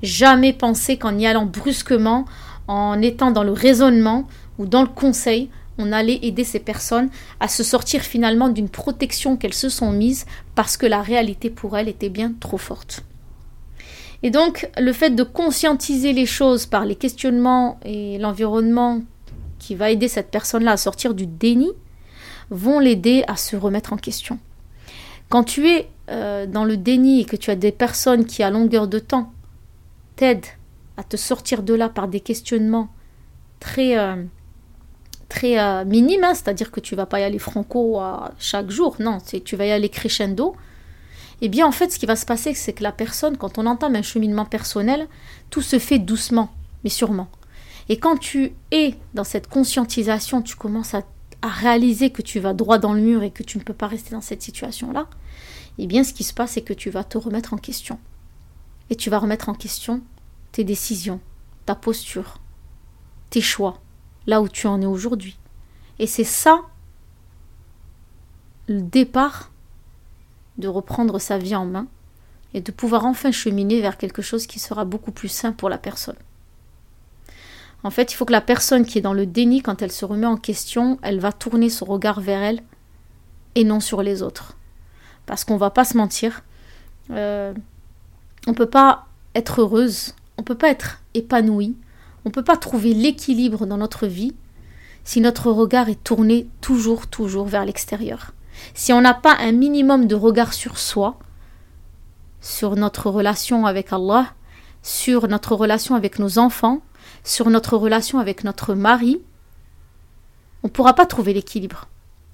[0.03, 2.25] Jamais penser qu'en y allant brusquement,
[2.69, 4.29] en étant dans le raisonnement
[4.59, 9.37] ou dans le conseil, on allait aider ces personnes à se sortir finalement d'une protection
[9.37, 13.03] qu'elles se sont mises parce que la réalité pour elles était bien trop forte.
[14.23, 19.01] Et donc, le fait de conscientiser les choses par les questionnements et l'environnement
[19.59, 21.71] qui va aider cette personne-là à sortir du déni,
[22.51, 24.39] vont l'aider à se remettre en question.
[25.29, 28.51] Quand tu es euh, dans le déni et que tu as des personnes qui, à
[28.51, 29.33] longueur de temps,
[30.17, 30.47] t'aident
[30.97, 32.89] à te sortir de là par des questionnements
[33.61, 34.17] très, euh,
[35.31, 38.97] très euh, minimes, hein, c'est-à-dire que tu vas pas y aller franco à chaque jour,
[38.99, 40.55] non, tu vas y aller crescendo,
[41.41, 43.65] eh bien en fait ce qui va se passer c'est que la personne, quand on
[43.65, 45.09] entame un cheminement personnel,
[45.49, 46.51] tout se fait doucement,
[46.85, 47.29] mais sûrement.
[47.89, 51.03] Et quand tu es dans cette conscientisation, tu commences à,
[51.43, 54.11] réaliser que tu vas droit dans le mur et que tu ne peux pas rester
[54.11, 55.07] dans cette situation-là,
[55.79, 57.99] eh bien ce qui se passe c'est que tu vas te remettre en question.
[58.91, 60.03] Et tu vas remettre en question
[60.53, 61.19] tes décisions,
[61.65, 62.41] ta posture,
[63.31, 63.81] tes choix,
[64.31, 65.37] là où tu en es aujourd'hui.
[65.99, 66.63] Et c'est ça
[68.69, 69.51] le départ
[70.57, 71.89] de reprendre sa vie en main
[72.55, 75.79] et de pouvoir enfin cheminer vers quelque chose qui sera beaucoup plus sain pour la
[75.79, 76.17] personne.
[77.83, 80.05] En fait, il faut que la personne qui est dans le déni, quand elle se
[80.05, 82.63] remet en question, elle va tourner son regard vers elle
[83.57, 84.57] et non sur les autres.
[85.27, 86.43] Parce qu'on va pas se mentir,
[87.11, 87.53] euh,
[88.47, 91.75] on ne peut pas être heureuse, on ne peut pas être épanoui,
[92.31, 94.35] on ne peut pas trouver l'équilibre dans notre vie
[95.03, 98.33] si notre regard est tourné toujours, toujours vers l'extérieur
[98.75, 101.19] si on n'a pas un minimum de regard sur soi,
[102.41, 104.33] sur notre relation avec Allah,
[104.83, 106.81] sur notre relation avec nos enfants,
[107.25, 109.21] sur notre relation avec notre mari,
[110.63, 111.89] on ne pourra pas trouver l'équilibre.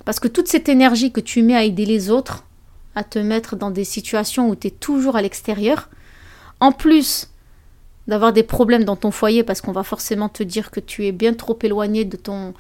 [0.05, 2.45] Parce que toute cette énergie que tu mets à aider les autres,
[2.95, 5.89] à te mettre dans des situations où tu es toujours à l'extérieur,
[6.61, 7.29] en plus
[8.09, 11.13] d'avoir des problèmes dans ton foyer parce qu'on va forcément te dire que tu es
[11.13, 12.55] bien trop éloigné de ton,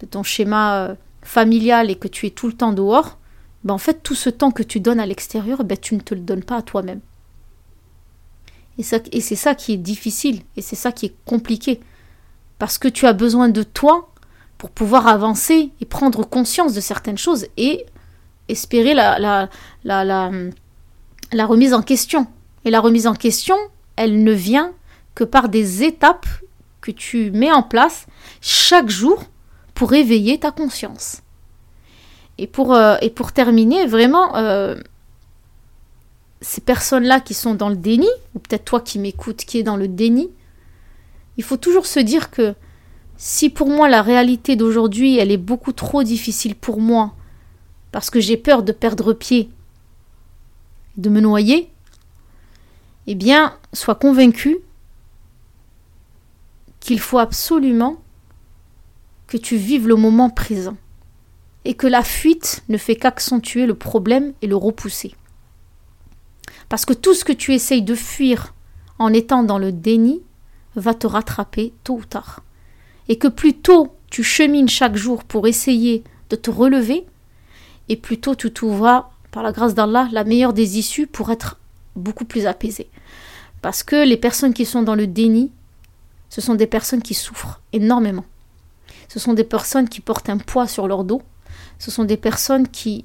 [0.00, 3.18] de ton schéma euh, familial et que tu es tout le temps dehors,
[3.64, 6.14] ben en fait, tout ce temps que tu donnes à l'extérieur, ben tu ne te
[6.14, 7.00] le donnes pas à toi-même.
[8.78, 11.80] Et, c'est ça qui est difficile, et c'est ça qui est compliqué.
[12.60, 14.12] Parce que tu as besoin de toi
[14.56, 17.86] pour pouvoir avancer et prendre conscience de certaines choses et
[18.46, 19.48] espérer la
[21.32, 22.28] remise en question.
[22.64, 23.56] Et la remise en question,
[23.96, 24.72] elle ne vient
[25.24, 26.26] par des étapes
[26.80, 28.06] que tu mets en place
[28.40, 29.24] chaque jour
[29.74, 31.22] pour éveiller ta conscience.
[32.38, 32.96] Et pour, euh,
[33.34, 34.76] terminer, vraiment, euh,
[36.40, 39.76] ces personnes-là qui sont dans le déni, ou peut-être toi qui m'écoutes qui est dans
[39.76, 40.30] le déni,
[41.36, 42.54] il faut toujours se dire que
[43.16, 47.14] si pour moi la réalité d'aujourd'hui, elle est beaucoup trop difficile pour moi,
[47.90, 49.50] parce que j'ai peur de perdre pied,
[50.96, 51.70] de me noyer,
[53.08, 54.58] eh bien, sois convaincu
[56.88, 57.98] qu'il faut absolument
[59.26, 60.78] que tu vives le moment présent
[61.66, 65.14] et que la fuite ne fait qu'accentuer le problème et le repousser.
[66.70, 68.54] Parce que tout ce que tu essayes de fuir
[68.98, 70.22] en étant dans le déni
[70.76, 72.42] va te rattraper tôt ou tard.
[73.10, 77.04] Et que plus tôt tu chemines chaque jour pour essayer de te relever,
[77.90, 81.58] et plus tôt tu trouveras, par la grâce d'Allah, la meilleure des issues pour être
[81.96, 82.88] beaucoup plus apaisé.
[83.60, 85.52] Parce que les personnes qui sont dans le déni,
[86.28, 88.24] ce sont des personnes qui souffrent énormément.
[89.08, 91.22] Ce sont des personnes qui portent un poids sur leur dos.
[91.78, 93.04] Ce sont des personnes qui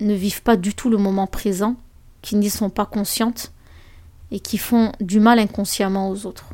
[0.00, 1.76] ne vivent pas du tout le moment présent,
[2.20, 3.52] qui n'y sont pas conscientes
[4.30, 6.50] et qui font du mal inconsciemment aux autres.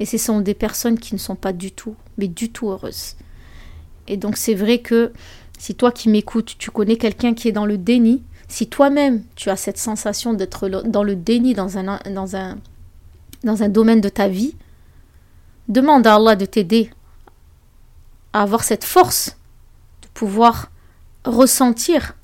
[0.00, 3.16] Et ce sont des personnes qui ne sont pas du tout, mais du tout heureuses.
[4.08, 5.12] Et donc c'est vrai que
[5.58, 9.48] si toi qui m'écoutes, tu connais quelqu'un qui est dans le déni, si toi-même tu
[9.48, 12.58] as cette sensation d'être dans le déni dans un, dans, un,
[13.44, 14.54] dans un domaine de ta vie,
[15.68, 16.90] demande à Allah de t'aider
[18.32, 19.36] à avoir cette force
[20.02, 20.70] de pouvoir
[21.24, 22.14] ressentir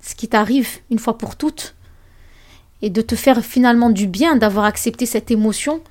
[0.00, 1.74] ce qui t'arrive une fois pour toutes
[2.82, 5.82] et de te faire finalement du bien d'avoir accepté cette émotion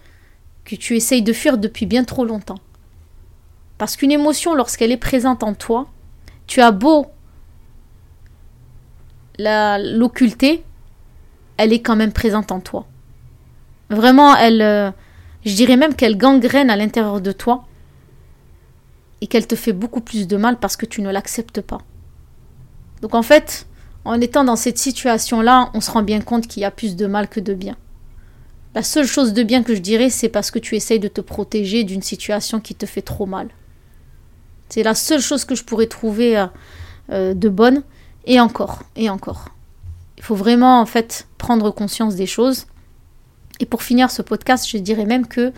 [0.66, 2.60] que tu essayes de fuir depuis bien trop longtemps.
[3.78, 5.88] Parce qu'une émotion, lorsqu'elle est présente en toi,
[6.48, 7.08] tu as beau
[9.38, 10.64] l'occulter,
[11.58, 12.86] elle est quand même présente en toi.
[13.90, 14.92] Vraiment, elle, euh,
[15.46, 17.66] je dirais même qu'elle gangrène à l'intérieur de toi
[19.22, 21.80] et qu'elle te fait beaucoup plus de mal parce que tu ne l'acceptes pas.
[23.02, 23.68] Donc en fait,
[24.06, 27.06] en étant dans cette situation-là, on se rend bien compte qu'il y a plus de
[27.06, 27.78] mal que de bien.
[28.76, 31.22] La seule chose de bien que je dirais, c'est parce que tu essayes de te
[31.22, 33.50] protéger d'une situation qui te fait trop mal.
[34.70, 36.46] C'est la seule chose que je pourrais trouver euh,
[37.12, 37.84] euh, de bonne,
[38.26, 39.50] et encore, et encore.
[40.18, 42.68] Il faut vraiment en fait prendre conscience des choses.
[43.60, 45.52] Et pour finir ce podcast, je dirais même que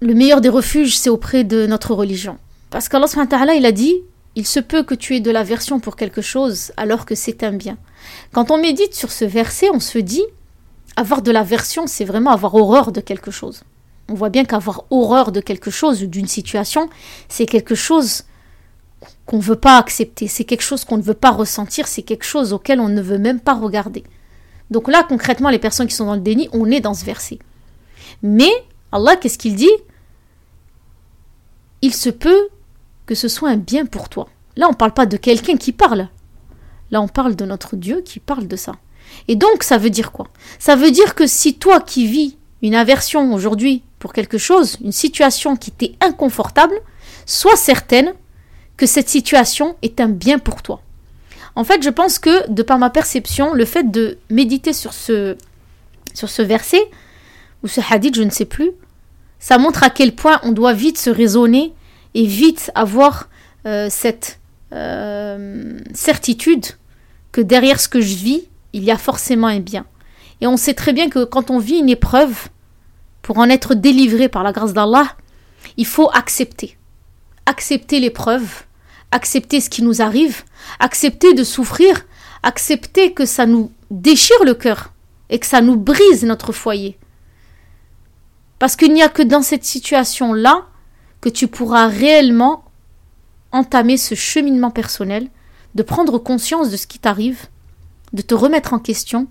[0.00, 2.38] le meilleur des refuges, c'est auprès de notre religion.
[2.70, 4.02] Parce qu'Allah il a dit
[4.36, 7.52] il se peut que tu aies de l'aversion pour quelque chose alors que c'est un
[7.52, 7.76] bien.
[8.32, 10.24] Quand on médite sur ce verset, on se dit
[10.96, 13.62] avoir de l'aversion, c'est vraiment avoir horreur de quelque chose.
[14.08, 16.88] On voit bien qu'avoir horreur de quelque chose ou d'une situation,
[17.28, 18.24] c'est quelque chose
[19.26, 22.24] qu'on ne veut pas accepter, c'est quelque chose qu'on ne veut pas ressentir, c'est quelque
[22.24, 24.04] chose auquel on ne veut même pas regarder.
[24.70, 27.38] Donc là, concrètement, les personnes qui sont dans le déni, on est dans ce verset.
[28.22, 28.50] Mais
[28.92, 29.70] Allah, qu'est-ce qu'il dit?
[31.82, 32.48] Il se peut
[33.06, 34.28] que ce soit un bien pour toi.
[34.56, 36.08] Là, on ne parle pas de quelqu'un qui parle.
[36.90, 38.74] Là, on parle de notre Dieu qui parle de ça.
[39.28, 40.28] Et donc, ça veut dire quoi?
[40.58, 44.92] Ça veut dire que si toi qui vis une aversion aujourd'hui pour quelque chose, une
[44.92, 46.80] situation qui t'est inconfortable,
[47.26, 48.12] sois certaine
[48.76, 50.82] que cette situation est un bien pour toi.
[51.56, 55.36] En fait, je pense que, de par ma perception, le fait de méditer sur ce,
[56.14, 56.82] sur ce verset,
[57.62, 58.70] ou ce hadith, je ne sais plus,
[59.38, 61.72] ça montre à quel point on doit vite se raisonner
[62.14, 63.28] et vite avoir
[63.66, 64.38] euh, cette
[64.72, 66.66] euh, certitude
[67.32, 69.86] que derrière ce que je vis, il y a forcément un bien.
[70.40, 72.48] Et on sait très bien que quand on vit une épreuve,
[73.22, 75.16] pour en être délivré par la grâce d'Allah,
[75.76, 76.78] il faut accepter.
[77.46, 78.64] Accepter l'épreuve,
[79.12, 80.44] accepter ce qui nous arrive,
[80.78, 82.06] accepter de souffrir,
[82.42, 84.92] accepter que ça nous déchire le cœur
[85.28, 86.98] et que ça nous brise notre foyer.
[88.58, 90.66] Parce qu'il n'y a que dans cette situation-là
[91.20, 92.64] que tu pourras réellement
[93.52, 95.28] entamer ce cheminement personnel,
[95.74, 97.46] de prendre conscience de ce qui t'arrive,
[98.12, 99.28] de te remettre en question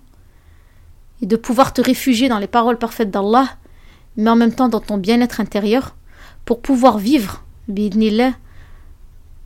[1.22, 3.48] et de pouvoir te réfugier dans les paroles parfaites d'Allah,
[4.16, 5.96] mais en même temps dans ton bien-être intérieur,
[6.44, 7.44] pour pouvoir vivre,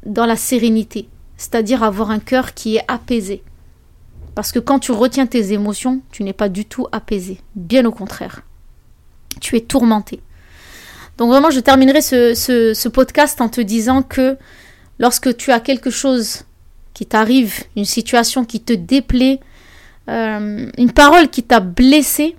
[0.05, 3.43] dans la sérénité, c'est-à-dire avoir un cœur qui est apaisé.
[4.35, 7.93] Parce que quand tu retiens tes émotions, tu n'es pas du tout apaisé, bien au
[7.93, 8.43] contraire.
[9.41, 10.21] tu es tourmenté.
[11.19, 14.37] Donc vraiment, je terminerai ce, podcast en te disant que
[14.99, 16.45] lorsque tu as quelque chose
[16.93, 19.41] qui t'arrive, une situation qui te déplaît,
[20.09, 22.37] euh, une parole qui t'a blessé,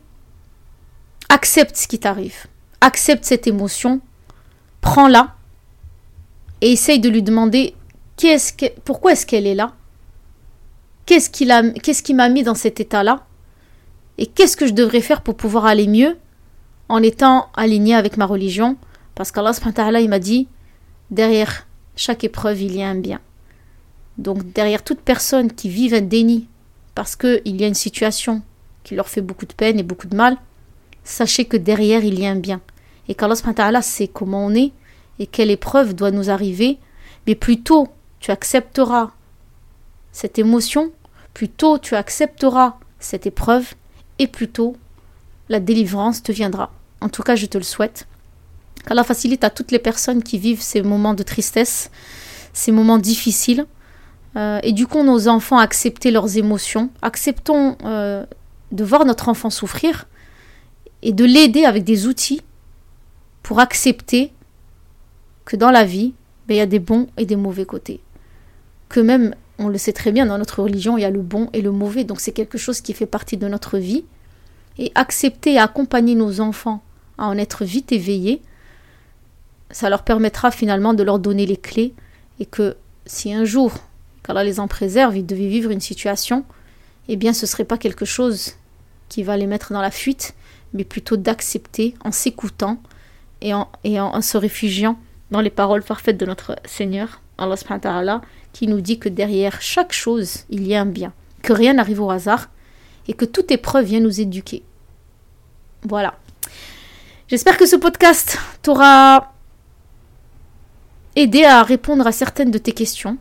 [1.29, 2.47] accepte ce qui t'arrive.
[2.81, 4.01] Accepte cette émotion,
[4.81, 5.34] prends-la
[6.61, 7.75] et essaye de lui demander
[8.83, 9.73] pourquoi est-ce qu'elle est là?
[11.05, 11.47] Qu'est-ce qui,
[11.83, 13.25] qu'est-ce qui m'a mis dans cet état-là?
[14.17, 16.17] Et qu'est-ce que je devrais faire pour pouvoir aller mieux
[16.87, 18.77] en étant aligné avec ma religion,
[19.15, 20.47] parce qu'Allah il m'a dit
[21.11, 23.19] derrière chaque épreuve, il y a un bien.
[24.17, 26.47] Donc derrière toute personne qui vit un déni
[26.93, 28.41] parce qu'il y a une situation
[28.83, 30.37] qui leur fait beaucoup de peine et beaucoup de mal,
[31.03, 32.61] sachez que derrière il y a un bien.
[33.09, 34.71] Et qu'Allah sait comment on est
[35.19, 36.77] et quelle épreuve doit nous arriver,
[37.27, 37.87] mais plutôt
[38.19, 39.11] tu accepteras
[40.11, 40.91] cette émotion,
[41.33, 43.73] plutôt tu accepteras cette épreuve,
[44.19, 44.75] et plutôt
[45.49, 46.71] la délivrance te viendra.
[47.01, 48.07] En tout cas, je te le souhaite.
[48.85, 51.91] Qu'Allah facilite à toutes les personnes qui vivent ces moments de tristesse,
[52.53, 53.65] ces moments difficiles.
[54.37, 56.89] Euh, coup, nos enfants accepter leurs émotions.
[57.01, 58.25] Acceptons euh,
[58.71, 60.07] de voir notre enfant souffrir
[61.01, 62.41] et de l'aider avec des outils
[63.43, 64.33] pour accepter
[65.45, 66.13] que dans la vie,
[66.47, 68.01] ben, il y a des bons et des mauvais côtés.
[68.89, 71.49] Que même, on le sait très bien, dans notre religion, il y a le bon
[71.53, 72.03] et le mauvais.
[72.03, 74.05] Donc c'est quelque chose qui fait partie de notre vie
[74.77, 76.83] et accepter et accompagner nos enfants
[77.17, 78.41] à en être vite éveillés,
[79.71, 81.93] ça leur permettra finalement de leur donner les clés
[82.39, 82.75] et que
[83.05, 83.73] si un jour,
[84.23, 86.43] qu'Allah les en préserve, ils devaient vivre une situation,
[87.07, 88.53] eh bien ce ne serait pas quelque chose
[89.09, 90.33] qui va les mettre dans la fuite,
[90.73, 92.81] mais plutôt d'accepter en s'écoutant
[93.41, 94.97] et, en, et en, se réfugiant
[95.35, 98.21] dans les paroles parfaites de notre Seigneur, Allah
[98.53, 101.11] qui nous dit que derrière chaque chose, il y a un bien,
[101.41, 102.47] que rien n'arrive au hasard
[103.09, 104.63] et que toute épreuve vient nous éduquer.
[105.83, 106.13] Voilà.
[107.27, 109.33] J'espère que ce podcast t'aura
[111.17, 113.17] aidé à répondre à certaines de tes questions.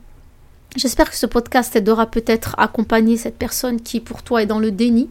[0.76, 4.60] J'espère que ce podcast t'aidera peut-être à accompagner cette personne qui pour toi est dans
[4.60, 5.10] le déni.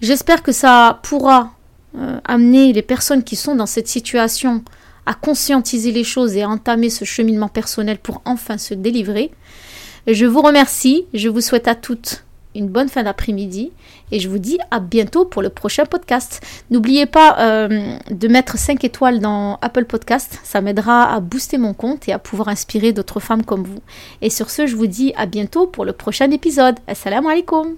[0.00, 1.54] J'espère que ça pourra
[1.98, 4.62] euh, amener les personnes qui sont dans cette situation
[5.10, 9.32] à conscientiser les choses et à entamer ce cheminement personnel pour enfin se délivrer.
[10.06, 13.72] Je vous remercie, je vous souhaite à toutes une bonne fin d'après-midi
[14.12, 16.40] et je vous dis à bientôt pour le prochain podcast.
[16.70, 21.74] N'oubliez pas euh, de mettre 5 étoiles dans Apple Podcast, ça m'aidera à booster mon
[21.74, 23.82] compte et à pouvoir inspirer d'autres femmes comme vous.
[24.22, 26.76] Et sur ce, je vous dis à bientôt pour le prochain épisode.
[26.86, 27.74] Assalamu alaikum